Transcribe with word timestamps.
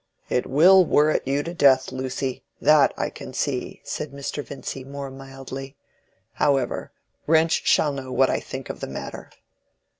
"It 0.29 0.47
will 0.47 0.83
worret 0.83 1.27
you 1.27 1.43
to 1.43 1.53
death, 1.53 1.91
Lucy; 1.91 2.43
that 2.59 2.91
I 2.97 3.11
can 3.11 3.33
see," 3.35 3.81
said 3.83 4.11
Mr. 4.11 4.43
Vincy, 4.43 4.83
more 4.83 5.11
mildly. 5.11 5.77
"However, 6.33 6.91
Wrench 7.27 7.67
shall 7.67 7.91
know 7.93 8.11
what 8.11 8.31
I 8.31 8.39
think 8.39 8.71
of 8.71 8.79
the 8.79 8.87
matter." 8.87 9.29